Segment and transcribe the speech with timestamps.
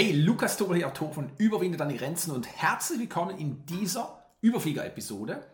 [0.00, 5.44] Hey, Lukas Tobel Autor von Überwinde deine Grenzen und herzlich willkommen in dieser Überflieger-Episode,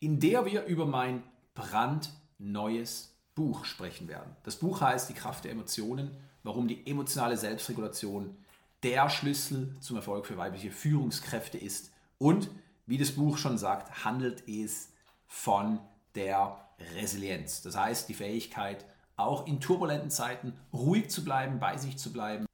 [0.00, 1.22] in der wir über mein
[1.54, 4.34] brandneues Buch sprechen werden.
[4.42, 6.10] Das Buch heißt Die Kraft der Emotionen,
[6.42, 8.36] warum die emotionale Selbstregulation
[8.82, 12.50] der Schlüssel zum Erfolg für weibliche Führungskräfte ist und,
[12.86, 14.90] wie das Buch schon sagt, handelt es
[15.28, 15.78] von
[16.16, 17.62] der Resilienz.
[17.62, 22.44] Das heißt, die Fähigkeit, auch in turbulenten Zeiten ruhig zu bleiben, bei sich zu bleiben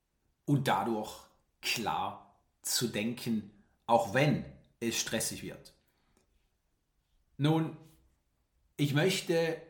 [0.45, 1.30] und dadurch
[1.63, 3.51] klar zu denken,
[3.87, 4.45] auch wenn
[4.81, 5.75] es stressig wird.
[7.37, 7.77] Nun,
[8.77, 9.61] ich möchte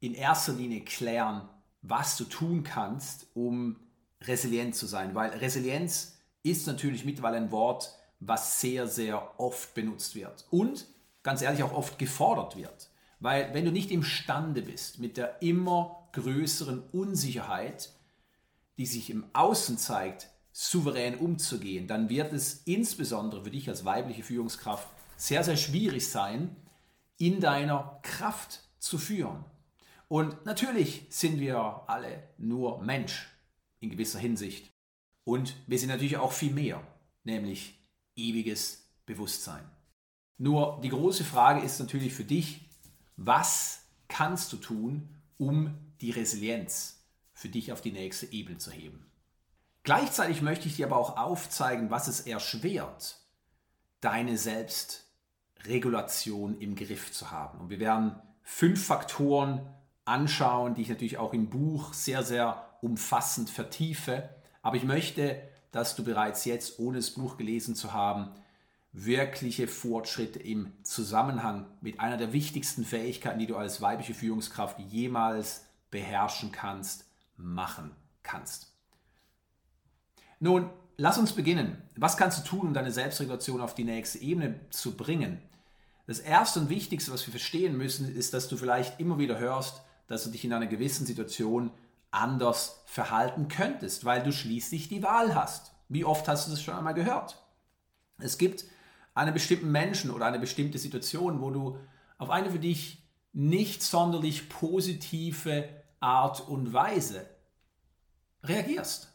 [0.00, 1.48] in erster Linie klären,
[1.82, 3.76] was du tun kannst, um
[4.22, 10.14] resilient zu sein, weil Resilienz ist natürlich mittlerweile ein Wort, was sehr, sehr oft benutzt
[10.14, 10.86] wird und
[11.22, 12.90] ganz ehrlich auch oft gefordert wird.
[13.20, 17.90] Weil wenn du nicht imstande bist, mit der immer größeren Unsicherheit,
[18.76, 24.22] die sich im Außen zeigt, souverän umzugehen, dann wird es insbesondere für dich als weibliche
[24.22, 26.54] Führungskraft sehr, sehr schwierig sein,
[27.18, 29.44] in deiner Kraft zu führen.
[30.06, 33.28] Und natürlich sind wir alle nur Mensch
[33.80, 34.70] in gewisser Hinsicht.
[35.24, 36.86] Und wir sind natürlich auch viel mehr,
[37.24, 37.76] nämlich
[38.14, 39.68] ewiges Bewusstsein.
[40.38, 42.68] Nur die große Frage ist natürlich für dich,
[43.16, 49.04] was kannst du tun, um die Resilienz für dich auf die nächste Ebene zu heben?
[49.84, 53.18] Gleichzeitig möchte ich dir aber auch aufzeigen, was es erschwert,
[54.00, 57.60] deine Selbstregulation im Griff zu haben.
[57.60, 59.60] Und wir werden fünf Faktoren
[60.06, 64.30] anschauen, die ich natürlich auch im Buch sehr, sehr umfassend vertiefe.
[64.62, 68.30] Aber ich möchte, dass du bereits jetzt, ohne das Buch gelesen zu haben,
[68.92, 75.66] wirkliche Fortschritte im Zusammenhang mit einer der wichtigsten Fähigkeiten, die du als weibliche Führungskraft jemals
[75.90, 77.04] beherrschen kannst,
[77.36, 77.90] machen
[78.22, 78.73] kannst.
[80.44, 81.80] Nun, lass uns beginnen.
[81.96, 85.40] Was kannst du tun, um deine Selbstregulation auf die nächste Ebene zu bringen?
[86.06, 89.80] Das Erste und Wichtigste, was wir verstehen müssen, ist, dass du vielleicht immer wieder hörst,
[90.06, 91.70] dass du dich in einer gewissen Situation
[92.10, 95.72] anders verhalten könntest, weil du schließlich die Wahl hast.
[95.88, 97.42] Wie oft hast du das schon einmal gehört?
[98.18, 98.66] Es gibt
[99.14, 101.78] einen bestimmten Menschen oder eine bestimmte Situation, wo du
[102.18, 103.02] auf eine für dich
[103.32, 107.24] nicht sonderlich positive Art und Weise
[108.42, 109.13] reagierst.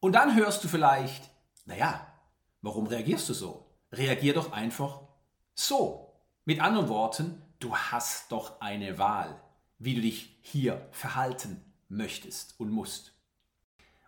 [0.00, 1.30] Und dann hörst du vielleicht,
[1.66, 2.06] naja,
[2.62, 3.66] warum reagierst du so?
[3.92, 5.02] Reagier doch einfach
[5.54, 6.14] so.
[6.46, 9.40] Mit anderen Worten, du hast doch eine Wahl,
[9.78, 13.12] wie du dich hier verhalten möchtest und musst.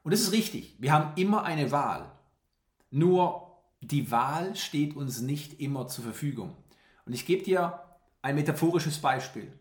[0.02, 2.10] Und das ist richtig, wir haben immer eine Wahl.
[2.90, 6.56] Nur die Wahl steht uns nicht immer zur Verfügung.
[7.04, 7.80] Und ich gebe dir
[8.22, 9.52] ein metaphorisches Beispiel.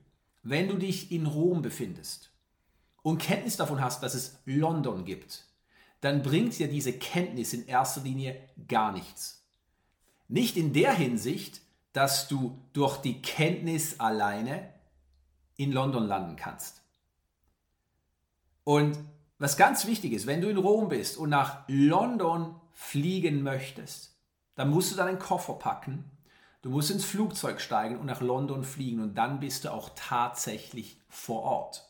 [0.44, 2.32] Wenn du dich in Rom befindest
[3.04, 5.46] und Kenntnis davon hast, dass es London gibt,
[6.02, 8.36] dann bringt dir diese Kenntnis in erster Linie
[8.68, 9.46] gar nichts.
[10.28, 11.62] Nicht in der Hinsicht,
[11.94, 14.74] dass du durch die Kenntnis alleine
[15.58, 16.82] in London landen kannst.
[18.64, 18.98] Und
[19.38, 24.16] was ganz wichtig ist, wenn du in Rom bist und nach London fliegen möchtest,
[24.56, 26.06] dann musst du deinen Koffer packen,
[26.62, 31.00] du musst ins Flugzeug steigen und nach London fliegen und dann bist du auch tatsächlich
[31.10, 31.90] vor Ort.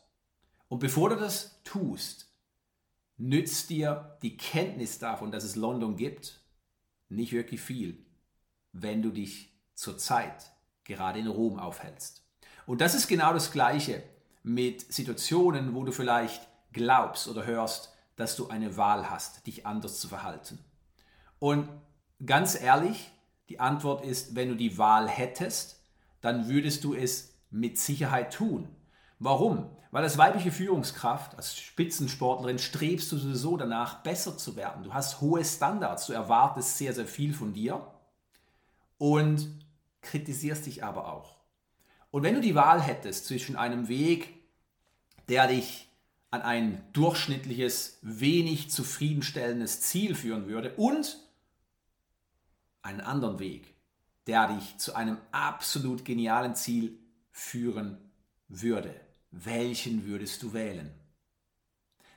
[0.70, 2.31] Und bevor du das tust,
[3.22, 6.42] nützt dir die Kenntnis davon, dass es London gibt,
[7.08, 8.04] nicht wirklich viel,
[8.72, 10.52] wenn du dich zurzeit
[10.84, 12.26] gerade in Rom aufhältst.
[12.66, 14.04] Und das ist genau das Gleiche
[14.44, 20.00] mit Situationen, wo du vielleicht glaubst oder hörst, dass du eine Wahl hast, dich anders
[20.00, 20.58] zu verhalten.
[21.38, 21.70] Und
[22.26, 23.12] ganz ehrlich,
[23.50, 25.84] die Antwort ist, wenn du die Wahl hättest,
[26.22, 28.68] dann würdest du es mit Sicherheit tun.
[29.20, 29.70] Warum?
[29.91, 34.84] Weil als weibliche Führungskraft, als Spitzensportlerin strebst du sowieso danach, besser zu werden.
[34.84, 37.85] Du hast hohe Standards, du erwartest sehr, sehr viel von dir
[38.97, 39.50] und
[40.01, 41.35] kritisierst dich aber auch.
[42.09, 44.34] Und wenn du die Wahl hättest zwischen einem Weg,
[45.28, 45.90] der dich
[46.30, 51.19] an ein durchschnittliches, wenig zufriedenstellendes Ziel führen würde und
[52.81, 53.75] einen anderen Weg,
[54.25, 56.98] der dich zu einem absolut genialen Ziel
[57.31, 57.98] führen
[58.48, 58.95] würde
[59.31, 60.94] welchen würdest du wählen?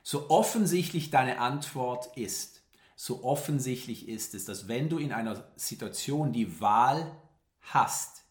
[0.03, 2.63] So offensichtlich deine Antwort ist,
[2.97, 7.11] so offensichtlich ist es, dass wenn du in einer Situation die Wahl
[7.61, 8.25] hast,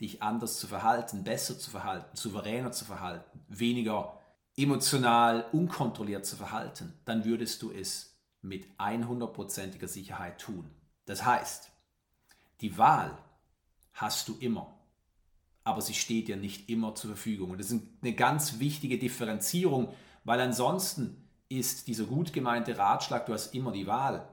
[0.00, 4.20] dich anders zu verhalten, besser zu verhalten, souveräner zu verhalten, weniger
[4.56, 10.70] emotional unkontrolliert zu verhalten, dann würdest du es mit 100%iger Sicherheit tun.
[11.04, 11.70] Das heißt,
[12.60, 13.16] die Wahl
[13.92, 14.77] hast du immer
[15.68, 17.50] aber sie steht dir nicht immer zur Verfügung.
[17.50, 19.92] Und das ist eine ganz wichtige Differenzierung,
[20.24, 24.26] weil ansonsten ist dieser gut gemeinte Ratschlag, du hast immer die Wahl,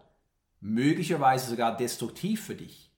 [0.61, 2.89] möglicherweise sogar destruktiv für dich,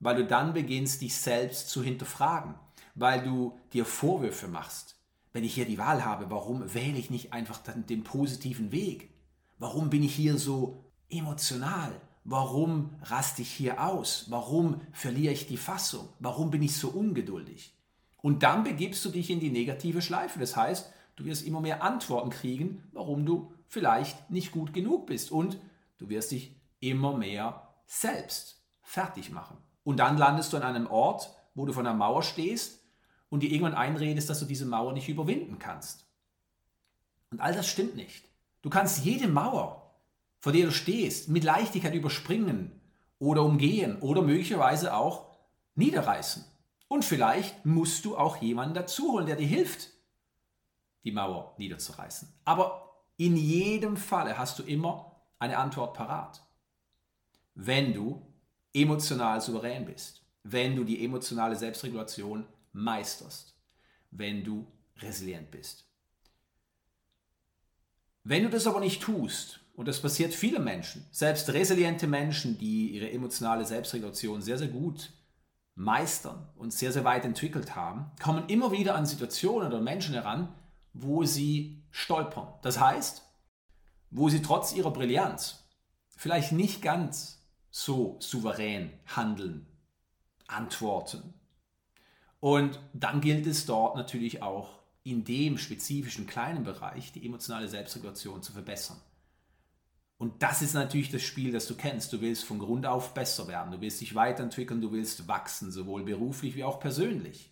[0.00, 2.54] weil du dann beginnst, dich selbst zu hinterfragen,
[2.94, 4.96] weil du dir Vorwürfe machst.
[5.34, 9.10] Wenn ich hier die Wahl habe, warum wähle ich nicht einfach den positiven Weg?
[9.58, 11.92] Warum bin ich hier so emotional?
[12.24, 14.26] Warum raste ich hier aus?
[14.30, 16.08] Warum verliere ich die Fassung?
[16.20, 17.74] Warum bin ich so ungeduldig?
[18.22, 20.38] Und dann begibst du dich in die negative Schleife.
[20.38, 25.30] Das heißt, du wirst immer mehr Antworten kriegen, warum du vielleicht nicht gut genug bist.
[25.30, 25.58] Und
[25.98, 29.58] du wirst dich immer mehr selbst fertig machen.
[29.84, 32.80] Und dann landest du an einem Ort, wo du von einer Mauer stehst
[33.28, 36.06] und dir irgendwann einredest, dass du diese Mauer nicht überwinden kannst.
[37.30, 38.24] Und all das stimmt nicht.
[38.62, 39.90] Du kannst jede Mauer,
[40.38, 42.80] vor der du stehst, mit Leichtigkeit überspringen
[43.18, 45.26] oder umgehen oder möglicherweise auch
[45.74, 46.44] niederreißen.
[46.92, 49.88] Und vielleicht musst du auch jemanden dazuholen, der dir hilft,
[51.04, 52.30] die Mauer niederzureißen.
[52.44, 56.46] Aber in jedem Falle hast du immer eine Antwort parat.
[57.54, 58.20] Wenn du
[58.74, 63.56] emotional souverän bist, wenn du die emotionale Selbstregulation meisterst,
[64.10, 64.66] wenn du
[64.98, 65.86] resilient bist.
[68.22, 72.88] Wenn du das aber nicht tust, und das passiert vielen Menschen, selbst resiliente Menschen, die
[72.88, 75.10] ihre emotionale Selbstregulation sehr, sehr gut
[75.74, 80.54] meistern und sehr, sehr weit entwickelt haben, kommen immer wieder an Situationen oder Menschen heran,
[80.92, 82.48] wo sie stolpern.
[82.62, 83.22] Das heißt,
[84.10, 85.64] wo sie trotz ihrer Brillanz
[86.16, 89.66] vielleicht nicht ganz so souverän handeln,
[90.46, 91.34] antworten.
[92.40, 98.42] Und dann gilt es dort natürlich auch in dem spezifischen kleinen Bereich die emotionale Selbstregulation
[98.42, 99.00] zu verbessern.
[100.22, 102.12] Und das ist natürlich das Spiel, das du kennst.
[102.12, 106.04] Du willst von Grund auf besser werden, du willst dich weiterentwickeln, du willst wachsen, sowohl
[106.04, 107.50] beruflich wie auch persönlich.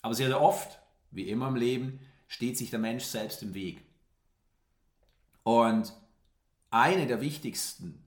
[0.00, 0.78] Aber sehr, oft,
[1.10, 3.82] wie immer im Leben, steht sich der Mensch selbst im Weg.
[5.42, 5.92] Und
[6.70, 8.04] eine der wichtigsten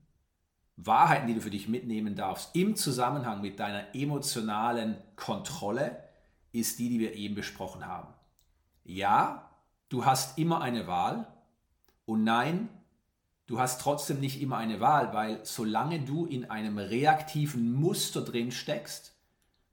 [0.78, 6.02] Wahrheiten, die du für dich mitnehmen darfst im Zusammenhang mit deiner emotionalen Kontrolle,
[6.54, 8.14] ist die, die wir eben besprochen haben.
[8.86, 9.52] Ja,
[9.90, 11.28] du hast immer eine Wahl
[12.06, 12.70] und nein,
[13.48, 18.52] du hast trotzdem nicht immer eine Wahl, weil solange du in einem reaktiven Muster drin
[18.52, 19.14] steckst,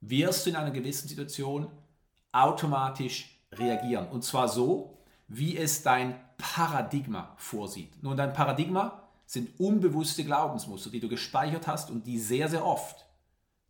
[0.00, 1.68] wirst du in einer gewissen Situation
[2.32, 4.08] automatisch reagieren.
[4.08, 4.98] Und zwar so,
[5.28, 8.02] wie es dein Paradigma vorsieht.
[8.02, 13.06] Nun, dein Paradigma sind unbewusste Glaubensmuster, die du gespeichert hast und die sehr, sehr oft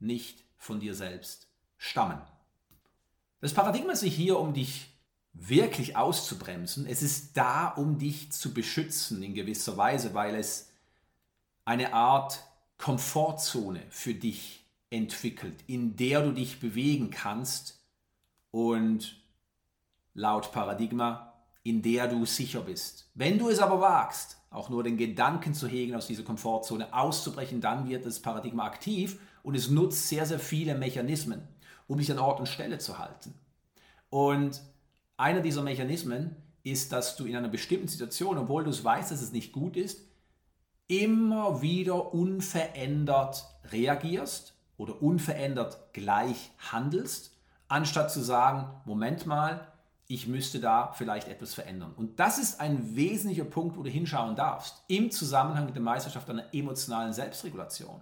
[0.00, 1.48] nicht von dir selbst
[1.78, 2.20] stammen.
[3.40, 4.93] Das Paradigma ist nicht hier, um dich
[5.34, 6.86] wirklich auszubremsen.
[6.86, 10.70] Es ist da, um dich zu beschützen in gewisser Weise, weil es
[11.64, 12.40] eine Art
[12.78, 17.80] Komfortzone für dich entwickelt, in der du dich bewegen kannst
[18.50, 19.20] und
[20.14, 21.34] laut Paradigma,
[21.64, 23.10] in der du sicher bist.
[23.14, 27.60] Wenn du es aber wagst, auch nur den Gedanken zu hegen, aus dieser Komfortzone auszubrechen,
[27.60, 31.42] dann wird das Paradigma aktiv und es nutzt sehr, sehr viele Mechanismen,
[31.88, 33.34] um dich an Ort und Stelle zu halten.
[34.10, 34.62] Und
[35.16, 39.22] einer dieser Mechanismen ist, dass du in einer bestimmten Situation, obwohl du es weißt, dass
[39.22, 40.00] es nicht gut ist,
[40.86, 47.36] immer wieder unverändert reagierst oder unverändert gleich handelst,
[47.68, 49.68] anstatt zu sagen, Moment mal,
[50.06, 51.92] ich müsste da vielleicht etwas verändern.
[51.96, 56.28] Und das ist ein wesentlicher Punkt, wo du hinschauen darfst, im Zusammenhang mit der Meisterschaft
[56.28, 58.00] einer emotionalen Selbstregulation.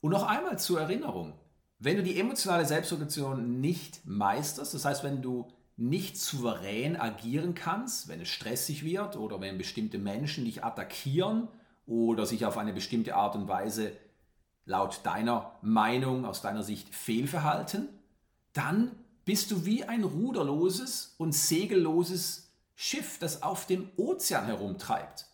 [0.00, 1.34] Und noch einmal zur Erinnerung,
[1.78, 5.48] wenn du die emotionale Selbstregulation nicht meisterst, das heißt, wenn du
[5.78, 11.46] nicht souverän agieren kannst, wenn es stressig wird oder wenn bestimmte Menschen dich attackieren
[11.86, 13.92] oder sich auf eine bestimmte Art und Weise
[14.64, 17.88] laut deiner Meinung, aus deiner Sicht fehlverhalten,
[18.52, 18.90] dann
[19.24, 25.26] bist du wie ein ruderloses und segelloses Schiff, das auf dem Ozean herumtreibt.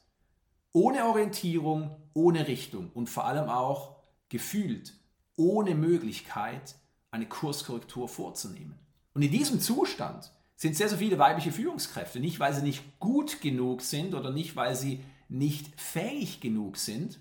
[0.72, 3.96] Ohne Orientierung, ohne Richtung und vor allem auch
[4.28, 4.92] gefühlt
[5.36, 6.76] ohne Möglichkeit,
[7.10, 8.78] eine Kurskorrektur vorzunehmen.
[9.14, 13.40] Und in diesem Zustand sind sehr, sehr viele weibliche Führungskräfte, nicht weil sie nicht gut
[13.40, 17.18] genug sind oder nicht weil sie nicht fähig genug sind,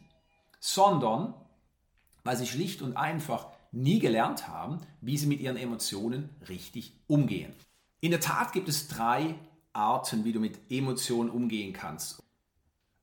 [0.60, 1.34] sondern
[2.24, 7.54] weil sie schlicht und einfach nie gelernt haben, wie sie mit ihren Emotionen richtig umgehen.
[8.02, 9.36] In der Tat gibt es drei
[9.74, 12.22] Arten, wie du mit Emotionen umgehen kannst.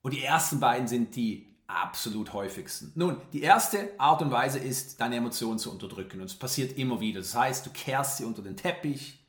[0.03, 2.93] Und die ersten beiden sind die absolut häufigsten.
[2.95, 6.21] Nun, die erste Art und Weise ist, deine Emotionen zu unterdrücken.
[6.21, 7.21] Und es passiert immer wieder.
[7.21, 9.20] Das heißt, du kehrst sie unter den Teppich,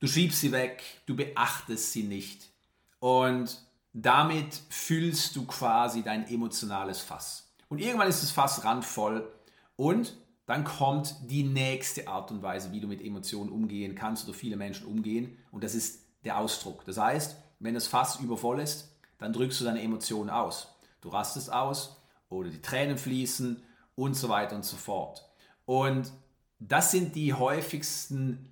[0.00, 2.50] du schiebst sie weg, du beachtest sie nicht.
[2.98, 7.52] Und damit füllst du quasi dein emotionales Fass.
[7.68, 9.32] Und irgendwann ist das Fass randvoll
[9.76, 10.16] und
[10.46, 14.56] dann kommt die nächste Art und Weise, wie du mit Emotionen umgehen kannst oder viele
[14.56, 15.38] Menschen umgehen.
[15.52, 16.84] Und das ist der Ausdruck.
[16.84, 20.74] Das heißt, wenn das Fass übervoll ist, dann drückst du deine Emotionen aus.
[21.00, 23.62] Du rastest aus oder die Tränen fließen
[23.94, 25.30] und so weiter und so fort.
[25.66, 26.10] Und
[26.58, 28.49] das sind die häufigsten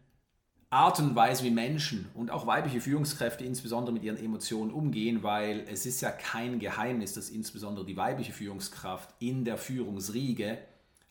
[0.70, 5.64] Art und Weise, wie Menschen und auch weibliche Führungskräfte insbesondere mit ihren Emotionen umgehen, weil
[5.66, 10.58] es ist ja kein Geheimnis, dass insbesondere die weibliche Führungskraft in der Führungsriege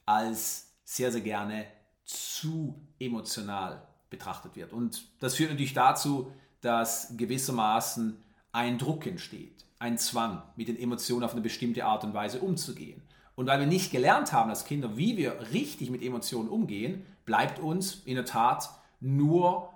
[0.05, 1.65] als sehr, sehr gerne
[2.05, 4.73] zu emotional betrachtet wird.
[4.73, 8.15] Und das führt natürlich dazu, dass gewissermaßen
[8.51, 13.01] ein Druck entsteht, ein Zwang, mit den Emotionen auf eine bestimmte Art und Weise umzugehen.
[13.35, 17.59] Und weil wir nicht gelernt haben als Kinder, wie wir richtig mit Emotionen umgehen, bleibt
[17.59, 19.69] uns in der Tat nur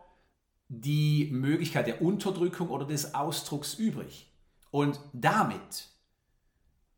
[0.68, 4.32] die Möglichkeit der Unterdrückung oder des Ausdrucks übrig.
[4.72, 5.90] Und damit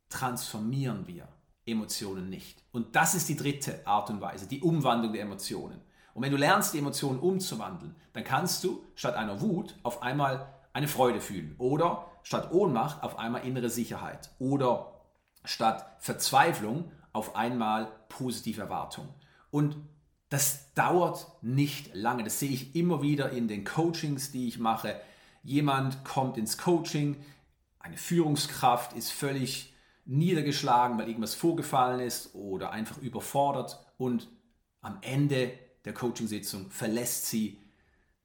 [0.10, 1.28] transformieren wir
[1.66, 2.64] Emotionen nicht.
[2.72, 5.82] Und das ist die dritte Art und Weise, die Umwandlung der Emotionen.
[6.14, 10.54] Und wenn du lernst, die Emotionen umzuwandeln, dann kannst du statt einer Wut auf einmal
[10.74, 15.02] eine Freude fühlen oder statt Ohnmacht auf einmal innere Sicherheit oder
[15.44, 19.08] statt Verzweiflung auf einmal positive Erwartung.
[19.50, 19.76] Und
[20.34, 22.24] das dauert nicht lange.
[22.24, 25.00] Das sehe ich immer wieder in den Coachings, die ich mache.
[25.44, 27.24] Jemand kommt ins Coaching,
[27.78, 29.76] eine Führungskraft ist völlig
[30.06, 34.28] niedergeschlagen, weil irgendwas vorgefallen ist oder einfach überfordert und
[34.82, 35.52] am Ende
[35.86, 37.62] der Coachingsitzung verlässt sie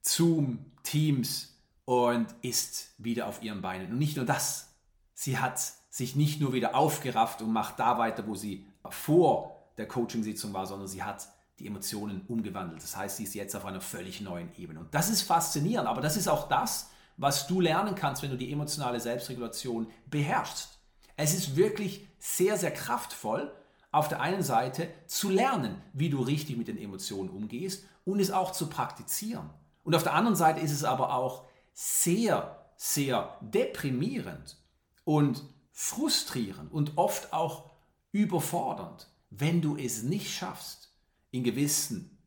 [0.01, 3.93] Zoom, Teams und ist wieder auf ihren Beinen.
[3.93, 4.75] Und nicht nur das,
[5.13, 5.61] sie hat
[5.91, 10.65] sich nicht nur wieder aufgerafft und macht da weiter, wo sie vor der Coachingsitzung war,
[10.65, 12.83] sondern sie hat die Emotionen umgewandelt.
[12.83, 14.81] Das heißt, sie ist jetzt auf einer völlig neuen Ebene.
[14.81, 18.37] Und das ist faszinierend, aber das ist auch das, was du lernen kannst, wenn du
[18.37, 20.79] die emotionale Selbstregulation beherrschst.
[21.17, 23.53] Es ist wirklich sehr, sehr kraftvoll,
[23.91, 28.31] auf der einen Seite zu lernen, wie du richtig mit den Emotionen umgehst und es
[28.31, 29.51] auch zu praktizieren.
[29.83, 34.57] Und auf der anderen Seite ist es aber auch sehr, sehr deprimierend
[35.05, 37.71] und frustrierend und oft auch
[38.13, 40.88] überfordernd, wenn du es nicht schaffst,
[41.31, 42.19] in gewissen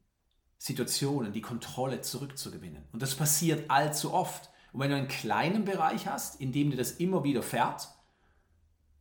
[0.58, 2.84] Situationen die Kontrolle zurückzugewinnen.
[2.92, 4.50] Und das passiert allzu oft.
[4.72, 7.90] Und wenn du einen kleinen Bereich hast, in dem dir das immer wieder fährt,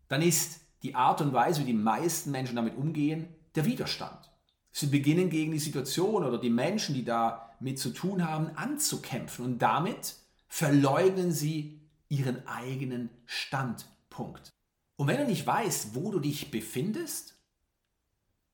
[0.09, 4.30] dann ist die Art und Weise, wie die meisten Menschen damit umgehen, der Widerstand.
[4.73, 9.59] Sie beginnen gegen die Situation oder die Menschen, die damit zu tun haben, anzukämpfen und
[9.59, 10.16] damit
[10.49, 14.50] verleugnen sie ihren eigenen Standpunkt.
[14.97, 17.39] Und wenn du nicht weißt, wo du dich befindest,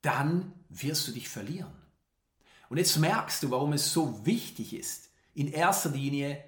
[0.03, 1.73] dann wirst du dich verlieren.
[2.69, 6.43] Und jetzt merkst du, warum es so wichtig ist, in erster Linie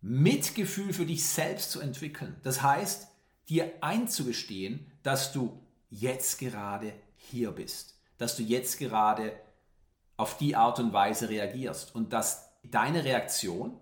[0.00, 2.36] Mitgefühl für dich selbst zu entwickeln.
[2.42, 3.08] Das heißt,
[3.48, 9.32] dir einzugestehen, dass du jetzt gerade hier bist, dass du jetzt gerade
[10.16, 13.78] auf die Art und Weise reagierst und dass deine Reaktion,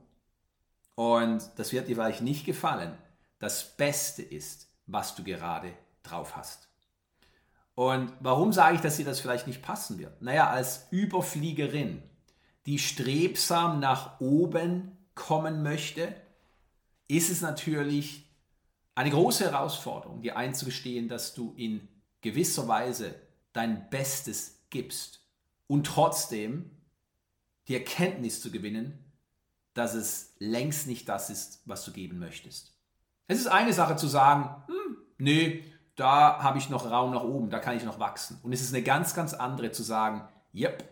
[0.94, 2.96] und das wird dir vielleicht nicht gefallen,
[3.38, 6.68] das Beste ist, was du gerade drauf hast.
[7.74, 10.22] Und warum sage ich, dass dir das vielleicht nicht passen wird?
[10.22, 12.02] Naja, als Überfliegerin,
[12.66, 16.14] die strebsam nach oben kommen möchte,
[17.08, 18.24] ist es natürlich
[18.94, 21.88] eine große Herausforderung, dir einzugestehen, dass du in
[22.20, 23.14] gewisser Weise
[23.52, 25.20] dein Bestes gibst
[25.66, 26.70] und trotzdem
[27.68, 28.98] die Erkenntnis zu gewinnen,
[29.74, 32.78] dass es längst nicht das ist, was du geben möchtest.
[33.26, 35.64] Es ist eine Sache zu sagen, hm, nee,
[35.96, 38.38] da habe ich noch Raum nach oben, da kann ich noch wachsen.
[38.42, 40.22] Und es ist eine ganz, ganz andere zu sagen,
[40.54, 40.84] yep,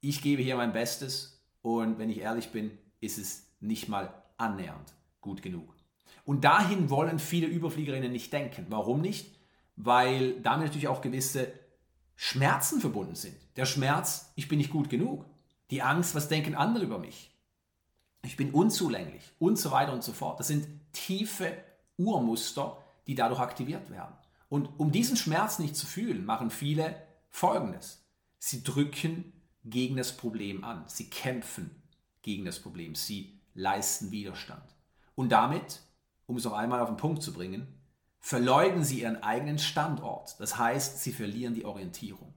[0.00, 4.94] ich gebe hier mein Bestes und wenn ich ehrlich bin, ist es nicht mal annähernd
[5.20, 5.74] gut genug.
[6.24, 8.66] Und dahin wollen viele Überfliegerinnen nicht denken.
[8.68, 9.38] Warum nicht?
[9.76, 11.52] Weil damit natürlich auch gewisse
[12.16, 13.34] Schmerzen verbunden sind.
[13.56, 15.26] Der Schmerz, ich bin nicht gut genug.
[15.70, 17.30] Die Angst, was denken andere über mich?
[18.22, 20.40] Ich bin unzulänglich und so weiter und so fort.
[20.40, 21.56] Das sind tiefe
[21.96, 24.14] Urmuster, die dadurch aktiviert werden.
[24.48, 26.96] Und um diesen Schmerz nicht zu fühlen, machen viele
[27.30, 28.04] Folgendes.
[28.38, 29.32] Sie drücken
[29.64, 30.84] gegen das Problem an.
[30.86, 31.82] Sie kämpfen
[32.22, 32.94] gegen das Problem.
[32.94, 34.62] Sie leisten Widerstand.
[35.14, 35.80] Und damit,
[36.26, 37.66] um es noch einmal auf den Punkt zu bringen,
[38.20, 40.36] verleugnen sie ihren eigenen Standort.
[40.38, 42.34] Das heißt, sie verlieren die Orientierung.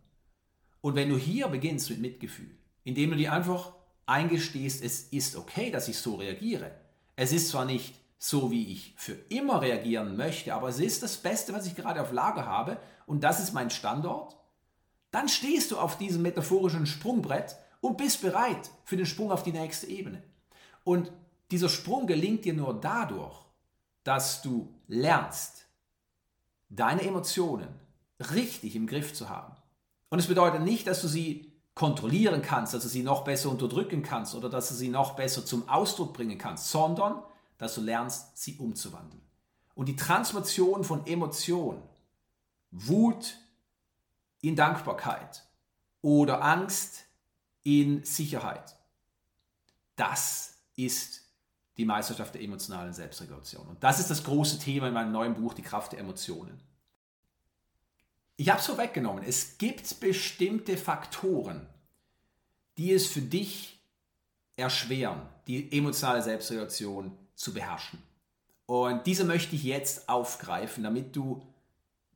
[0.81, 3.73] Und wenn du hier beginnst mit Mitgefühl, indem du dir einfach
[4.05, 6.71] eingestehst, es ist okay, dass ich so reagiere.
[7.15, 11.17] Es ist zwar nicht so, wie ich für immer reagieren möchte, aber es ist das
[11.17, 14.37] Beste, was ich gerade auf Lager habe und das ist mein Standort,
[15.11, 19.51] dann stehst du auf diesem metaphorischen Sprungbrett und bist bereit für den Sprung auf die
[19.51, 20.23] nächste Ebene.
[20.83, 21.11] Und
[21.51, 23.35] dieser Sprung gelingt dir nur dadurch,
[24.03, 25.65] dass du lernst,
[26.69, 27.69] deine Emotionen
[28.19, 29.55] richtig im Griff zu haben.
[30.09, 34.01] Und es bedeutet nicht, dass du sie kontrollieren kannst, dass du sie noch besser unterdrücken
[34.01, 37.21] kannst oder dass du sie noch besser zum Ausdruck bringen kannst, sondern
[37.57, 39.21] dass du lernst, sie umzuwandeln.
[39.75, 41.81] Und die Transformation von Emotionen
[42.71, 43.37] Wut
[44.41, 45.45] in Dankbarkeit
[46.01, 47.05] oder Angst
[47.63, 48.75] in Sicherheit.
[49.95, 51.23] Das ist
[51.77, 53.67] die Meisterschaft der emotionalen Selbstregulation.
[53.67, 56.59] Und das ist das große Thema in meinem neuen Buch, Die Kraft der Emotionen.
[58.35, 59.23] Ich habe es vorweggenommen.
[59.23, 61.67] Es gibt bestimmte Faktoren,
[62.77, 63.79] die es für dich
[64.55, 68.01] erschweren, die emotionale Selbstregulation zu beherrschen.
[68.65, 71.41] Und diese möchte ich jetzt aufgreifen, damit du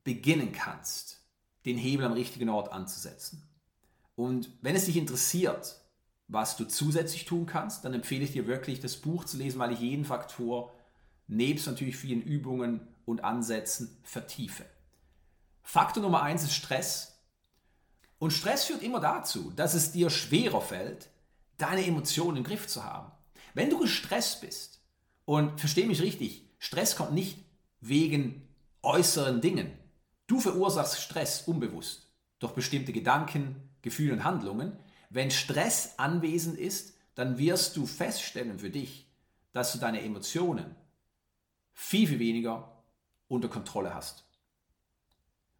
[0.03, 1.21] beginnen kannst,
[1.63, 3.47] den Hebel am richtigen Ort anzusetzen.
[4.15, 5.79] Und wenn es dich interessiert,
[6.27, 9.71] was du zusätzlich tun kannst, dann empfehle ich dir wirklich, das Buch zu lesen, weil
[9.71, 10.73] ich jeden Faktor
[11.27, 14.65] nebst natürlich vielen Übungen und Ansätzen vertiefe.
[15.63, 17.19] Faktor Nummer eins ist Stress.
[18.17, 21.09] Und Stress führt immer dazu, dass es dir schwerer fällt,
[21.57, 23.11] deine Emotionen im Griff zu haben.
[23.53, 24.80] Wenn du gestresst bist,
[25.25, 27.39] und verstehe mich richtig, Stress kommt nicht
[27.79, 28.47] wegen
[28.83, 29.71] äußeren Dingen.
[30.27, 34.77] Du verursachst Stress unbewusst durch bestimmte Gedanken, Gefühle und Handlungen.
[35.09, 39.07] Wenn Stress anwesend ist, dann wirst du feststellen für dich,
[39.51, 40.75] dass du deine Emotionen
[41.73, 42.83] viel, viel weniger
[43.27, 44.25] unter Kontrolle hast.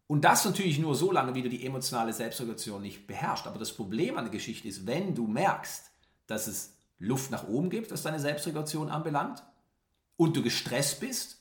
[0.06, 3.46] Und das natürlich nur so lange, wie du die emotionale Selbstregulation nicht beherrschst.
[3.46, 5.90] Aber das Problem an der Geschichte ist, wenn du merkst,
[6.26, 9.42] dass es Luft nach oben gibt, was deine Selbstregulation anbelangt,
[10.16, 11.40] und du gestresst bist,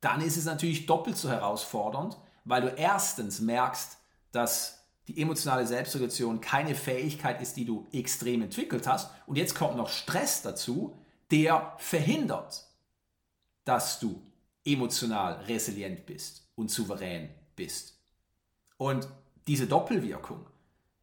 [0.00, 3.96] dann ist es natürlich doppelt so herausfordernd, weil du erstens merkst,
[4.32, 9.10] dass die emotionale Selbstregulation keine Fähigkeit ist, die du extrem entwickelt hast.
[9.26, 10.98] Und jetzt kommt noch Stress dazu,
[11.30, 12.66] der verhindert,
[13.64, 14.20] dass du
[14.64, 17.98] emotional resilient bist und souverän bist.
[18.76, 19.08] Und
[19.46, 20.46] diese Doppelwirkung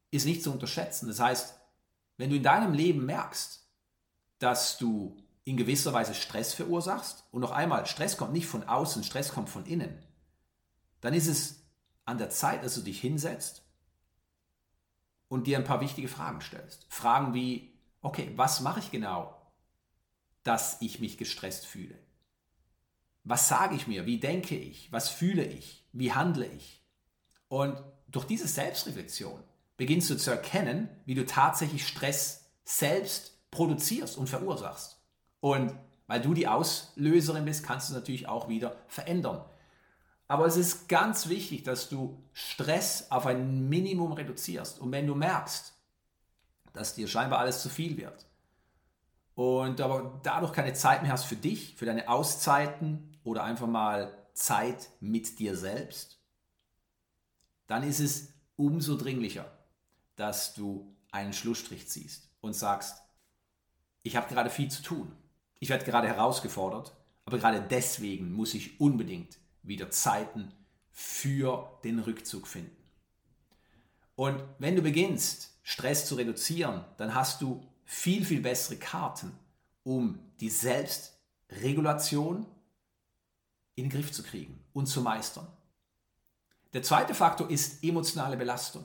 [0.10, 1.08] ist nicht zu unterschätzen.
[1.08, 1.56] Das heißt,
[2.18, 3.66] wenn du in deinem Leben merkst,
[4.40, 9.04] dass du in gewisser Weise Stress verursachst, und noch einmal, Stress kommt nicht von außen,
[9.04, 9.98] Stress kommt von innen,
[11.02, 11.64] dann ist es
[12.06, 13.64] an der Zeit, dass du dich hinsetzt
[15.28, 16.86] und dir ein paar wichtige Fragen stellst.
[16.90, 19.36] Fragen wie, okay, was mache ich genau,
[20.44, 21.98] dass ich mich gestresst fühle?
[23.24, 24.06] Was sage ich mir?
[24.06, 24.92] Wie denke ich?
[24.92, 25.88] Was fühle ich?
[25.94, 26.84] Wie handle ich?
[27.48, 29.44] Und durch diese Selbstreflexion
[29.78, 35.01] beginnst du zu erkennen, wie du tatsächlich Stress selbst produzierst und verursachst.
[35.42, 35.76] Und
[36.08, 39.44] weil du die Auslöserin bist, kannst du es natürlich auch wieder verändern.
[40.28, 44.80] Aber es ist ganz wichtig, dass du Stress auf ein Minimum reduzierst.
[44.80, 45.74] Und wenn du merkst,
[46.72, 48.26] dass dir scheinbar alles zu viel wird
[49.36, 54.14] und aber dadurch keine Zeit mehr hast für dich, für deine Auszeiten oder einfach mal
[54.34, 56.20] Zeit mit dir selbst,
[57.68, 59.52] dann ist es umso dringlicher,
[60.16, 63.02] dass du einen Schlussstrich ziehst und sagst,
[64.04, 65.12] ich habe gerade viel zu tun
[65.62, 66.94] ich werde gerade herausgefordert,
[67.24, 70.52] aber gerade deswegen muss ich unbedingt wieder Zeiten
[70.90, 72.76] für den Rückzug finden.
[74.16, 79.32] Und wenn du beginnst, Stress zu reduzieren, dann hast du viel, viel bessere Karten,
[79.84, 82.48] um die Selbstregulation
[83.76, 85.48] in den Griff zu kriegen und zu meistern.
[86.74, 88.84] Der zweite Faktor ist emotionale Belastung.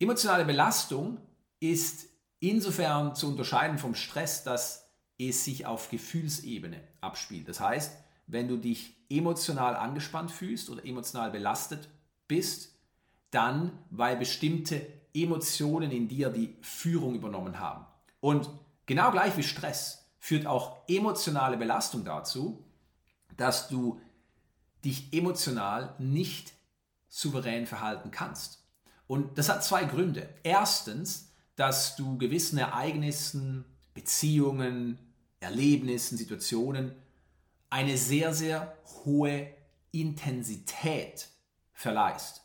[0.00, 1.18] Emotionale Belastung
[1.60, 2.08] ist
[2.40, 4.89] insofern zu unterscheiden vom Stress, dass
[5.28, 7.48] es sich auf Gefühlsebene abspielt.
[7.48, 7.92] Das heißt,
[8.26, 11.88] wenn du dich emotional angespannt fühlst oder emotional belastet
[12.26, 12.74] bist,
[13.30, 17.84] dann weil bestimmte Emotionen in dir die Führung übernommen haben.
[18.20, 18.48] Und
[18.86, 22.64] genau gleich wie Stress führt auch emotionale Belastung dazu,
[23.36, 24.00] dass du
[24.84, 26.52] dich emotional nicht
[27.08, 28.64] souverän verhalten kannst.
[29.06, 30.28] Und das hat zwei Gründe.
[30.44, 34.98] Erstens, dass du gewissen Ereignissen, Beziehungen,
[35.40, 36.94] Erlebnissen, Situationen
[37.70, 39.52] eine sehr, sehr hohe
[39.92, 41.28] Intensität
[41.72, 42.42] verleihst.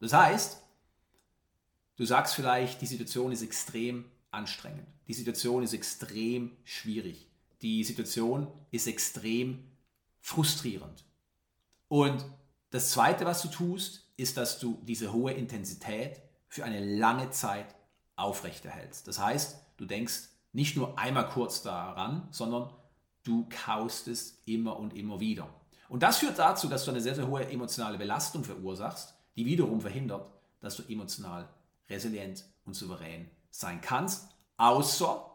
[0.00, 0.60] Das heißt,
[1.96, 7.28] du sagst vielleicht, die Situation ist extrem anstrengend, die Situation ist extrem schwierig,
[7.62, 9.64] die Situation ist extrem
[10.20, 11.04] frustrierend.
[11.88, 12.24] Und
[12.70, 17.74] das Zweite, was du tust, ist, dass du diese hohe Intensität für eine lange Zeit
[18.16, 19.06] aufrechterhältst.
[19.08, 22.72] Das heißt, du denkst nicht nur einmal kurz daran, sondern
[23.24, 25.48] du kaust es immer und immer wieder.
[25.88, 29.80] Und das führt dazu, dass du eine sehr, sehr hohe emotionale Belastung verursachst, die wiederum
[29.80, 31.48] verhindert, dass du emotional
[31.90, 35.30] resilient und souverän sein kannst, außer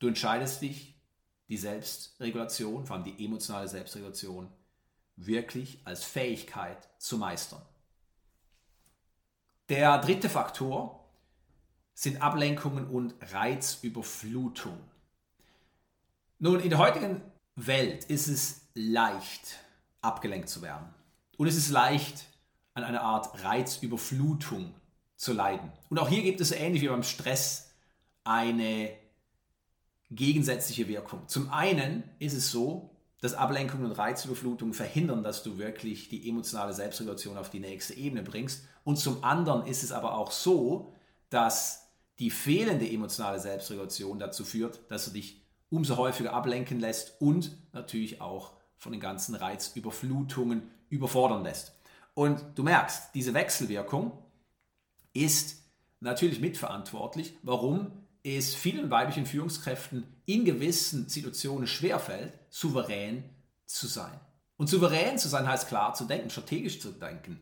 [0.00, 1.00] du entscheidest dich,
[1.48, 4.48] die Selbstregulation, vor allem die emotionale Selbstregulation,
[5.16, 7.62] wirklich als Fähigkeit zu meistern.
[9.68, 11.01] Der dritte Faktor
[11.94, 14.78] sind Ablenkungen und Reizüberflutung.
[16.38, 17.20] Nun, in der heutigen
[17.54, 19.58] Welt ist es leicht,
[20.00, 20.86] abgelenkt zu werden.
[21.36, 22.24] Und es ist leicht,
[22.74, 24.74] an einer Art Reizüberflutung
[25.16, 25.70] zu leiden.
[25.90, 27.70] Und auch hier gibt es ähnlich wie beim Stress
[28.24, 28.90] eine
[30.10, 31.28] gegensätzliche Wirkung.
[31.28, 36.72] Zum einen ist es so, dass Ablenkung und Reizüberflutung verhindern, dass du wirklich die emotionale
[36.72, 38.64] Selbstregulation auf die nächste Ebene bringst.
[38.84, 40.92] Und zum anderen ist es aber auch so,
[41.32, 47.56] dass die fehlende emotionale Selbstregulation dazu führt, dass du dich umso häufiger ablenken lässt und
[47.72, 51.72] natürlich auch von den ganzen Reizüberflutungen überfordern lässt.
[52.14, 54.12] Und du merkst, diese Wechselwirkung
[55.14, 55.62] ist
[56.00, 57.92] natürlich mitverantwortlich, warum
[58.22, 63.24] es vielen weiblichen Führungskräften in gewissen Situationen schwerfällt, souverän
[63.64, 64.20] zu sein.
[64.58, 67.40] Und souverän zu sein heißt klar zu denken, strategisch zu denken.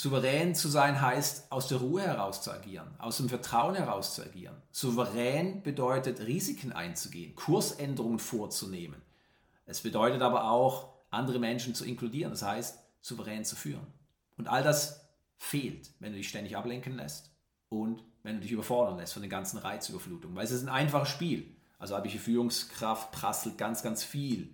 [0.00, 4.22] Souverän zu sein heißt, aus der Ruhe heraus zu agieren, aus dem Vertrauen heraus zu
[4.22, 4.56] agieren.
[4.72, 9.02] Souverän bedeutet, Risiken einzugehen, Kursänderungen vorzunehmen.
[9.66, 13.86] Es bedeutet aber auch, andere Menschen zu inkludieren, das heißt, souverän zu führen.
[14.38, 17.30] Und all das fehlt, wenn du dich ständig ablenken lässt
[17.68, 20.34] und wenn du dich überfordern lässt von den ganzen Reizüberflutungen.
[20.34, 21.54] Weil es ist ein einfaches Spiel.
[21.78, 24.48] Also habe ich eine Führungskraft prasselt ganz, ganz viel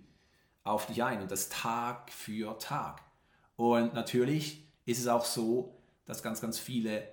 [0.65, 3.01] auf dich ein und das Tag für Tag.
[3.55, 7.07] Und natürlich ist es auch so, dass ganz, ganz viele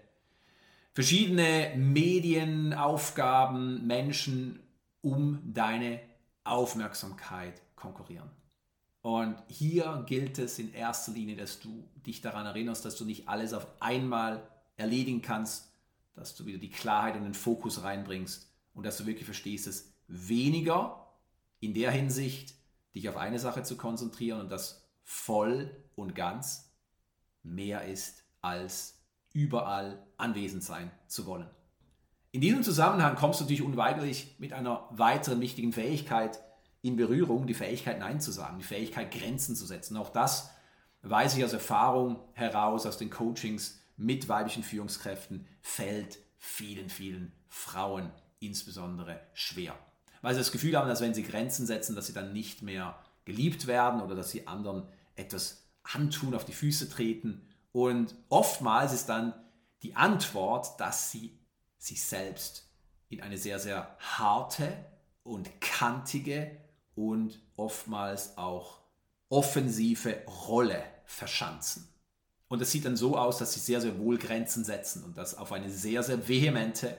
[0.94, 4.60] verschiedene Medienaufgaben Menschen
[5.02, 6.00] um deine
[6.44, 8.30] Aufmerksamkeit konkurrieren.
[9.02, 13.28] Und hier gilt es in erster Linie, dass du dich daran erinnerst, dass du nicht
[13.28, 15.70] alles auf einmal erledigen kannst,
[16.14, 19.92] dass du wieder die Klarheit und den Fokus reinbringst und dass du wirklich verstehst, dass
[20.06, 21.08] weniger
[21.60, 22.54] in der Hinsicht
[22.94, 26.63] dich auf eine Sache zu konzentrieren und das voll und ganz
[27.44, 29.00] mehr ist als
[29.32, 31.48] überall anwesend sein zu wollen.
[32.32, 36.42] In diesem Zusammenhang kommst du natürlich unweigerlich mit einer weiteren wichtigen Fähigkeit
[36.82, 39.96] in Berührung, die Fähigkeit Nein zu sagen, die Fähigkeit Grenzen zu setzen.
[39.96, 40.50] Auch das
[41.02, 48.10] weiß ich aus Erfahrung heraus, aus den Coachings mit weiblichen Führungskräften, fällt vielen, vielen Frauen
[48.40, 49.78] insbesondere schwer.
[50.20, 52.98] Weil sie das Gefühl haben, dass wenn sie Grenzen setzen, dass sie dann nicht mehr
[53.24, 57.46] geliebt werden oder dass sie anderen etwas antun, auf die Füße treten.
[57.72, 59.34] Und oftmals ist dann
[59.82, 61.38] die Antwort, dass sie
[61.78, 62.68] sich selbst
[63.08, 64.72] in eine sehr, sehr harte
[65.22, 66.56] und kantige
[66.94, 68.80] und oftmals auch
[69.28, 71.88] offensive Rolle verschanzen.
[72.48, 75.36] Und es sieht dann so aus, dass sie sehr, sehr wohl Grenzen setzen und das
[75.36, 76.96] auf eine sehr, sehr vehemente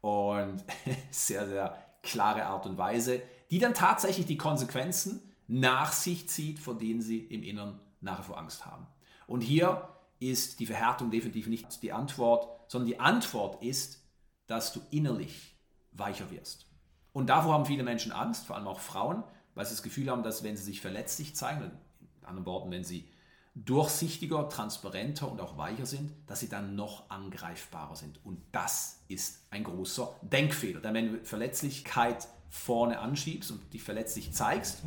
[0.00, 0.64] und
[1.10, 6.76] sehr, sehr klare Art und Weise, die dann tatsächlich die Konsequenzen nach sich zieht, vor
[6.76, 8.86] denen sie im Inneren nachher vor Angst haben.
[9.26, 9.88] Und hier
[10.18, 14.02] ist die Verhärtung definitiv nicht die Antwort, sondern die Antwort ist,
[14.46, 15.56] dass du innerlich
[15.92, 16.66] weicher wirst.
[17.12, 19.22] Und davor haben viele Menschen Angst, vor allem auch Frauen,
[19.54, 22.84] weil sie das Gefühl haben, dass wenn sie sich verletzlich zeigen, in anderen Worten, wenn
[22.84, 23.08] sie
[23.54, 28.24] durchsichtiger, transparenter und auch weicher sind, dass sie dann noch angreifbarer sind.
[28.24, 30.80] Und das ist ein großer Denkfehler.
[30.80, 34.82] Denn wenn du Verletzlichkeit vorne anschiebst und dich verletzlich zeigst,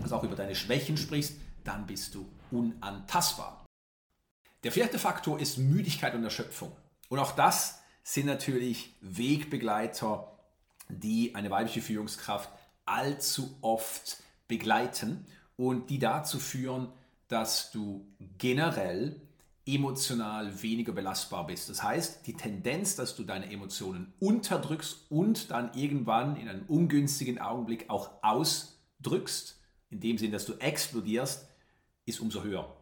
[0.00, 3.64] also auch über deine Schwächen sprichst, dann bist du unantastbar.
[4.62, 6.72] Der vierte Faktor ist Müdigkeit und Erschöpfung.
[7.08, 10.32] Und auch das sind natürlich Wegbegleiter,
[10.88, 12.50] die eine weibliche Führungskraft
[12.84, 16.88] allzu oft begleiten und die dazu führen,
[17.28, 18.06] dass du
[18.38, 19.20] generell
[19.66, 21.68] emotional weniger belastbar bist.
[21.68, 27.40] Das heißt, die Tendenz, dass du deine Emotionen unterdrückst und dann irgendwann in einem ungünstigen
[27.40, 31.48] Augenblick auch ausdrückst, in dem Sinn, dass du explodierst,
[32.06, 32.74] ist umso höher.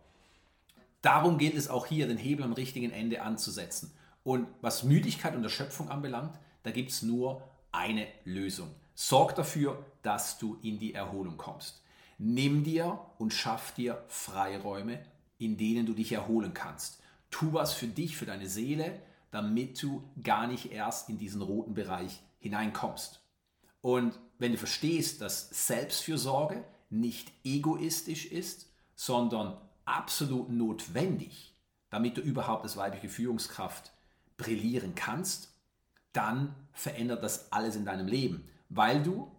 [1.02, 3.92] Darum gilt es auch hier, den Hebel am richtigen Ende anzusetzen.
[4.22, 8.70] Und was Müdigkeit und Erschöpfung anbelangt, da gibt es nur eine Lösung.
[8.94, 11.82] Sorg dafür, dass du in die Erholung kommst.
[12.18, 15.04] Nimm dir und schaff dir Freiräume,
[15.38, 17.02] in denen du dich erholen kannst.
[17.30, 21.74] Tu was für dich, für deine Seele, damit du gar nicht erst in diesen roten
[21.74, 23.20] Bereich hineinkommst.
[23.82, 31.54] Und wenn du verstehst, dass Selbstfürsorge nicht egoistisch ist, sondern absolut notwendig,
[31.90, 33.92] damit du überhaupt als weibliche Führungskraft
[34.36, 35.52] brillieren kannst,
[36.12, 39.30] dann verändert das alles in deinem Leben, weil du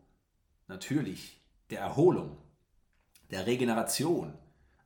[0.68, 2.38] natürlich der Erholung
[3.32, 4.34] der Regeneration,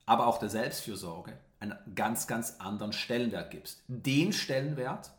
[0.06, 3.84] aber auch der Selbstfürsorge einen ganz, ganz anderen Stellenwert gibst.
[3.86, 5.12] Den Stellenwert,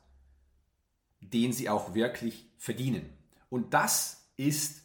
[1.19, 3.15] den sie auch wirklich verdienen.
[3.49, 4.81] Und das ist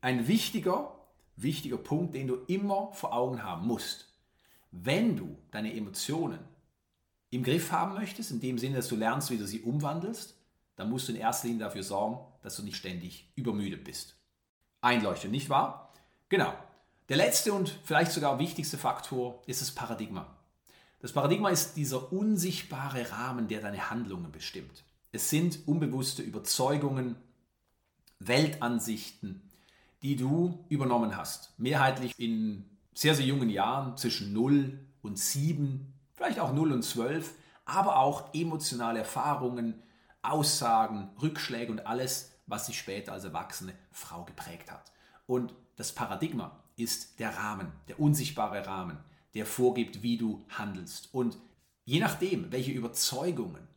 [0.00, 0.97] ein wichtiger,
[1.42, 4.06] wichtiger Punkt, den du immer vor Augen haben musst.
[4.70, 6.40] Wenn du deine Emotionen
[7.30, 10.34] im Griff haben möchtest, in dem Sinne, dass du lernst, wie du sie umwandelst,
[10.76, 14.16] dann musst du in erster Linie dafür sorgen, dass du nicht ständig übermüdet bist.
[14.80, 15.92] Einleuchtend, nicht wahr?
[16.28, 16.52] Genau.
[17.08, 20.26] Der letzte und vielleicht sogar wichtigste Faktor ist das Paradigma.
[21.00, 24.84] Das Paradigma ist dieser unsichtbare Rahmen, der deine Handlungen bestimmt.
[25.10, 27.16] Es sind unbewusste Überzeugungen,
[28.18, 29.47] Weltansichten,
[30.02, 31.58] die du übernommen hast.
[31.58, 37.34] Mehrheitlich in sehr, sehr jungen Jahren, zwischen 0 und 7, vielleicht auch 0 und 12,
[37.64, 39.82] aber auch emotionale Erfahrungen,
[40.22, 44.90] Aussagen, Rückschläge und alles, was sich später als erwachsene Frau geprägt hat.
[45.26, 48.98] Und das Paradigma ist der Rahmen, der unsichtbare Rahmen,
[49.34, 51.12] der vorgibt, wie du handelst.
[51.12, 51.36] Und
[51.84, 53.68] je nachdem, welche Überzeugungen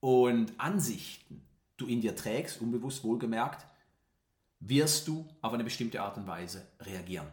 [0.00, 1.42] und Ansichten
[1.76, 3.66] du in dir trägst, unbewusst wohlgemerkt,
[4.64, 7.26] wirst du auf eine bestimmte Art und Weise reagieren.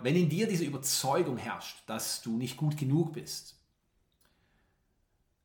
[0.00, 3.56] Wenn in dir diese Überzeugung herrscht, dass du nicht gut genug bist,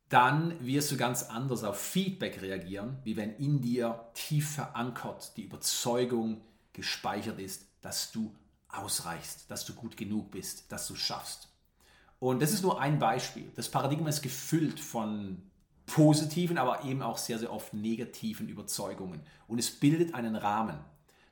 [0.10, 5.44] dann wirst du ganz anders auf Feedback reagieren, wie wenn in dir tief verankert die
[5.44, 6.42] Überzeugung
[6.74, 8.34] gespeichert ist, dass du
[8.70, 11.48] ausreichst, dass du gut genug bist, dass du schaffst.
[12.20, 13.52] Und das ist nur ein Beispiel.
[13.56, 15.44] Das Paradigma ist gefüllt von
[15.86, 19.22] positiven, aber eben auch sehr, sehr oft negativen Überzeugungen.
[19.48, 20.80] Und es bildet einen Rahmen.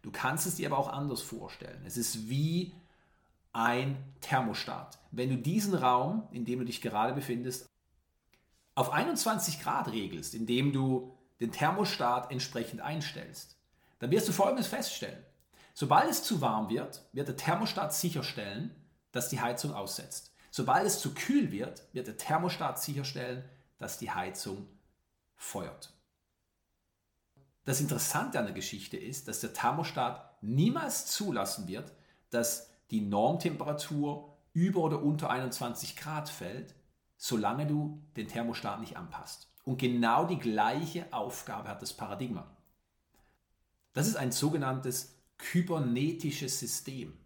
[0.07, 1.83] Du kannst es dir aber auch anders vorstellen.
[1.85, 2.73] Es ist wie
[3.51, 4.99] ein Thermostat.
[5.11, 7.67] Wenn du diesen Raum, in dem du dich gerade befindest,
[8.73, 13.57] auf 21 Grad regelst, indem du den Thermostat entsprechend einstellst,
[13.99, 15.21] dann wirst du Folgendes feststellen.
[15.73, 18.73] Sobald es zu warm wird, wird der Thermostat sicherstellen,
[19.11, 20.31] dass die Heizung aussetzt.
[20.51, 23.43] Sobald es zu kühl wird, wird der Thermostat sicherstellen,
[23.77, 24.69] dass die Heizung
[25.35, 25.96] feuert.
[27.67, 31.91] Das Interessante an der Geschichte ist, dass der Thermostat niemals zulassen wird,
[32.29, 36.75] dass die Normtemperatur über oder unter 21 Grad fällt,
[37.17, 39.49] solange du den Thermostat nicht anpasst.
[39.65, 42.49] Und genau die gleiche Aufgabe hat das Paradigma.
[43.91, 47.17] Das ist ein sogenanntes kybernetisches System.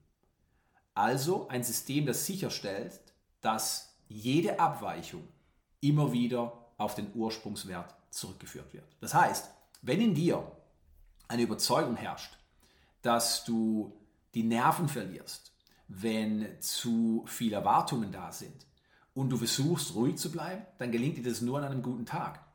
[0.95, 2.99] Also ein System, das sicherstellt,
[3.41, 5.27] dass jede Abweichung
[5.81, 8.87] immer wieder auf den Ursprungswert zurückgeführt wird.
[9.01, 10.51] Das heißt, wenn in dir
[11.27, 12.37] eine Überzeugung herrscht,
[13.01, 13.97] dass du
[14.33, 15.53] die Nerven verlierst,
[15.87, 18.65] wenn zu viele Erwartungen da sind,
[19.13, 22.45] und du versuchst ruhig zu bleiben, dann gelingt dir das nur an einem guten Tag.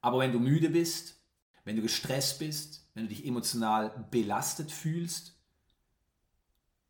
[0.00, 1.16] Aber wenn du müde bist,
[1.64, 5.34] wenn du gestresst bist, wenn du dich emotional belastet fühlst,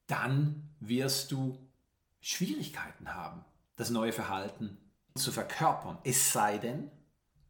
[0.06, 1.58] dann wirst du
[2.20, 3.44] Schwierigkeiten haben,
[3.76, 4.76] das neue Verhalten
[5.14, 5.98] zu verkörpern.
[6.04, 6.90] Es sei denn,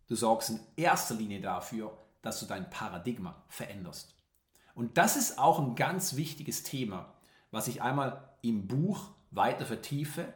[0.08, 4.14] du sorgst in erster Linie dafür, dass du dein Paradigma veränderst.
[4.74, 7.14] Und das ist auch ein ganz wichtiges Thema,
[7.50, 10.32] was ich einmal im Buch weiter vertiefe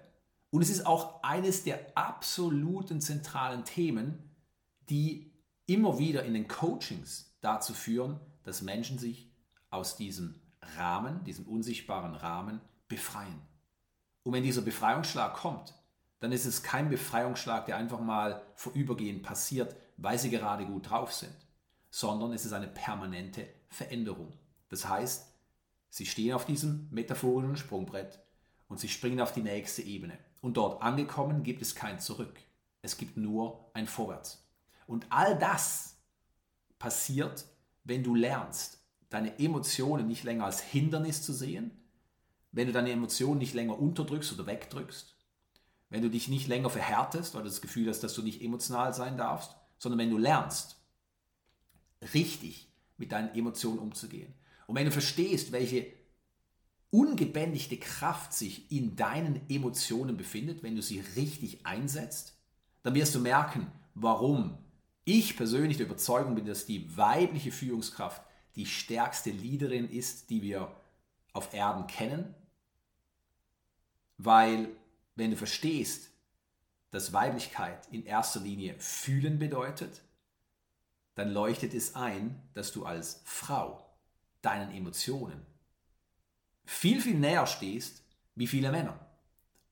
[0.50, 4.18] und es ist auch eines der absoluten zentralen Themen,
[4.88, 5.32] die
[5.66, 9.32] immer wieder in den Coachings dazu führen, dass Menschen sich
[9.70, 10.40] aus diesem
[10.76, 13.40] Rahmen, diesem unsichtbaren Rahmen, befreien.
[14.24, 15.74] Und wenn dieser Befreiungsschlag kommt,
[16.18, 21.12] dann ist es kein Befreiungsschlag, der einfach mal vorübergehend passiert, weil sie gerade gut drauf
[21.12, 21.34] sind,
[21.90, 24.32] sondern es ist eine permanente Veränderung.
[24.68, 25.34] Das heißt,
[25.90, 28.20] sie stehen auf diesem metaphorischen Sprungbrett
[28.68, 30.18] und sie springen auf die nächste Ebene.
[30.40, 32.40] Und dort angekommen gibt es kein Zurück.
[32.82, 34.48] Es gibt nur ein Vorwärts.
[34.86, 35.98] Und all das
[36.78, 37.44] passiert,
[37.84, 38.78] wenn du lernst,
[39.10, 41.72] deine Emotionen nicht länger als Hindernis zu sehen,
[42.52, 45.14] wenn du deine Emotionen nicht länger unterdrückst oder wegdrückst,
[45.90, 48.94] wenn du dich nicht länger verhärtest, weil du das Gefühl hast, dass du nicht emotional
[48.94, 50.79] sein darfst, sondern wenn du lernst,
[52.14, 54.32] richtig mit deinen Emotionen umzugehen.
[54.66, 55.86] Und wenn du verstehst, welche
[56.90, 62.36] ungebändigte Kraft sich in deinen Emotionen befindet, wenn du sie richtig einsetzt,
[62.82, 64.58] dann wirst du merken, warum
[65.04, 68.22] ich persönlich der Überzeugung bin, dass die weibliche Führungskraft
[68.56, 70.74] die stärkste Leaderin ist, die wir
[71.32, 72.34] auf Erden kennen.
[74.18, 74.68] Weil
[75.14, 76.10] wenn du verstehst,
[76.90, 80.02] dass Weiblichkeit in erster Linie fühlen bedeutet,
[81.20, 83.84] dann leuchtet es ein, dass du als Frau
[84.40, 85.44] deinen Emotionen
[86.64, 88.02] viel, viel näher stehst
[88.36, 88.98] wie viele Männer.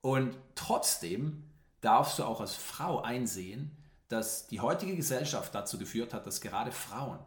[0.02, 3.74] Und trotzdem darfst du auch als Frau einsehen,
[4.08, 7.18] dass die heutige Gesellschaft dazu geführt hat, dass gerade Frauen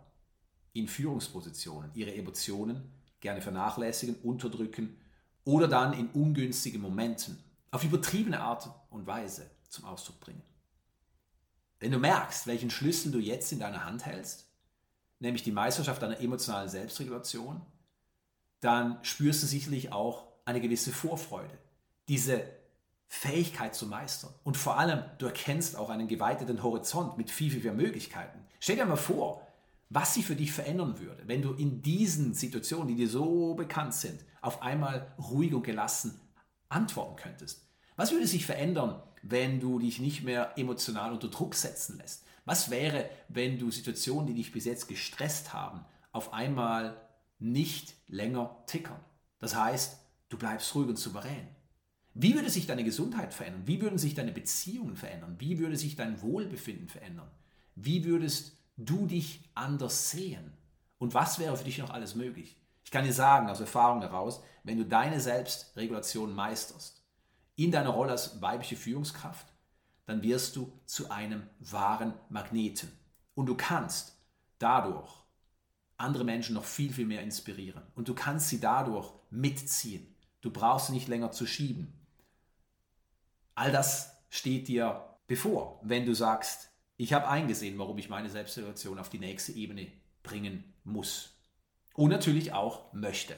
[0.73, 5.01] in Führungspositionen ihre Emotionen gerne vernachlässigen, unterdrücken
[5.45, 10.43] oder dann in ungünstigen Momenten auf übertriebene Art und Weise zum Ausdruck bringen.
[11.81, 14.45] Wenn du merkst, welchen Schlüssel du jetzt in deiner Hand hältst,
[15.19, 17.59] nämlich die Meisterschaft deiner emotionalen Selbstregulation,
[18.59, 21.57] dann spürst du sicherlich auch eine gewisse Vorfreude,
[22.07, 22.43] diese
[23.07, 24.31] Fähigkeit zu meistern.
[24.43, 28.39] Und vor allem, du erkennst auch einen geweiteten Horizont mit viel, viel mehr Möglichkeiten.
[28.59, 29.45] Stell dir mal vor,
[29.89, 33.95] was sich für dich verändern würde, wenn du in diesen Situationen, die dir so bekannt
[33.95, 36.21] sind, auf einmal ruhig und gelassen
[36.69, 37.65] antworten könntest.
[37.95, 42.25] Was würde sich verändern, wenn du dich nicht mehr emotional unter Druck setzen lässt?
[42.45, 46.99] Was wäre, wenn du Situationen, die dich bis jetzt gestresst haben, auf einmal
[47.39, 48.99] nicht länger tickern?
[49.39, 49.99] Das heißt,
[50.29, 51.47] du bleibst ruhig und souverän.
[52.13, 53.63] Wie würde sich deine Gesundheit verändern?
[53.65, 55.35] Wie würden sich deine Beziehungen verändern?
[55.39, 57.29] Wie würde sich dein Wohlbefinden verändern?
[57.75, 60.53] Wie würdest du dich anders sehen?
[60.97, 62.57] Und was wäre für dich noch alles möglich?
[62.83, 67.00] Ich kann dir sagen, aus Erfahrung heraus, wenn du deine Selbstregulation meisterst,
[67.55, 69.47] in deiner Rolle als weibliche Führungskraft,
[70.05, 72.91] dann wirst du zu einem wahren Magneten.
[73.33, 74.17] Und du kannst
[74.59, 75.09] dadurch
[75.97, 77.83] andere Menschen noch viel, viel mehr inspirieren.
[77.95, 80.15] Und du kannst sie dadurch mitziehen.
[80.41, 81.93] Du brauchst sie nicht länger zu schieben.
[83.55, 88.99] All das steht dir bevor, wenn du sagst, ich habe eingesehen, warum ich meine Selbstsituation
[88.99, 89.87] auf die nächste Ebene
[90.23, 91.37] bringen muss.
[91.93, 93.35] Und natürlich auch möchte.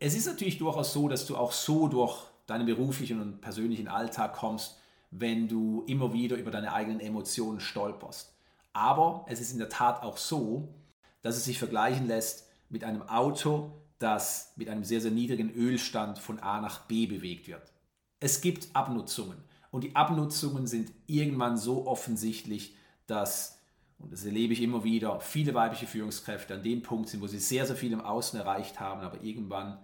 [0.00, 4.32] Es ist natürlich durchaus so, dass du auch so durch deinen beruflichen und persönlichen Alltag
[4.32, 4.78] kommst,
[5.10, 8.34] wenn du immer wieder über deine eigenen Emotionen stolperst.
[8.72, 10.74] Aber es ist in der Tat auch so,
[11.22, 16.18] dass es sich vergleichen lässt mit einem Auto, das mit einem sehr, sehr niedrigen Ölstand
[16.18, 17.72] von A nach B bewegt wird.
[18.18, 19.38] Es gibt Abnutzungen
[19.70, 23.58] und die Abnutzungen sind irgendwann so offensichtlich, dass,
[23.98, 27.38] und das erlebe ich immer wieder, viele weibliche Führungskräfte an dem Punkt sind, wo sie
[27.38, 29.78] sehr, sehr viel im Außen erreicht haben, aber irgendwann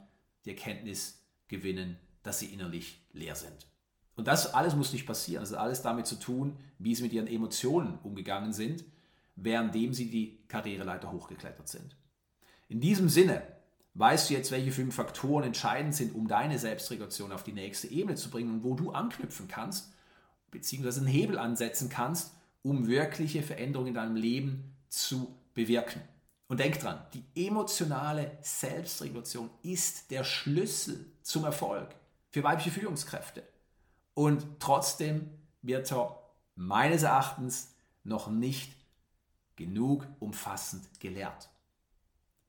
[0.44, 3.68] die Erkenntnis gewinnen, dass sie innerlich leer sind.
[4.16, 5.42] Und das alles muss nicht passieren.
[5.42, 8.84] Das hat alles damit zu tun, wie sie mit ihren Emotionen umgegangen sind,
[9.36, 11.96] währenddem sie die Karriereleiter hochgeklettert sind.
[12.68, 13.42] In diesem Sinne
[13.94, 18.16] weißt du jetzt, welche fünf Faktoren entscheidend sind, um deine Selbstregulation auf die nächste Ebene
[18.16, 19.92] zu bringen und wo du anknüpfen kannst,
[20.50, 22.32] beziehungsweise einen Hebel ansetzen kannst,
[22.62, 26.00] um wirkliche Veränderungen in deinem Leben zu bewirken.
[26.46, 31.94] Und denk dran, die emotionale Selbstregulation ist der Schlüssel zum Erfolg
[32.34, 33.44] für weibliche Führungskräfte.
[34.12, 35.30] Und trotzdem
[35.62, 36.18] wird er
[36.56, 38.74] meines Erachtens noch nicht
[39.54, 41.48] genug umfassend gelehrt.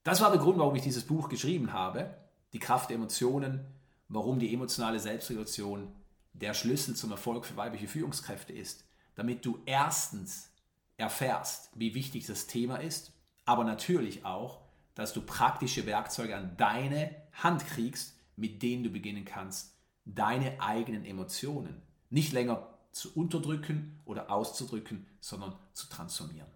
[0.01, 2.17] Das war der Grund, warum ich dieses Buch geschrieben habe,
[2.53, 3.63] Die Kraft der Emotionen,
[4.07, 5.93] warum die emotionale Selbstregulation
[6.33, 10.49] der Schlüssel zum Erfolg für weibliche Führungskräfte ist, damit du erstens
[10.97, 13.11] erfährst, wie wichtig das Thema ist,
[13.45, 14.61] aber natürlich auch,
[14.95, 19.74] dass du praktische Werkzeuge an deine Hand kriegst, mit denen du beginnen kannst,
[20.05, 26.54] deine eigenen Emotionen nicht länger zu unterdrücken oder auszudrücken, sondern zu transformieren.